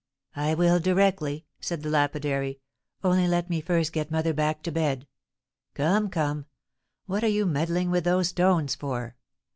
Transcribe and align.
"I 0.35 0.55
will 0.55 0.79
directly," 0.79 1.45
said 1.59 1.83
the 1.83 1.91
lapidary; 1.91 2.59
"only 3.03 3.27
let 3.27 3.51
me 3.51 3.61
first 3.61 3.93
get 3.93 4.09
mother 4.09 4.33
back 4.33 4.63
to 4.63 4.71
bed. 4.71 5.05
Come! 5.75 6.09
come! 6.09 6.47
what 7.05 7.23
are 7.23 7.27
you 7.27 7.45
meddling 7.45 7.91
with 7.91 8.05
those 8.05 8.29
stones 8.29 8.73
for? 8.73 9.15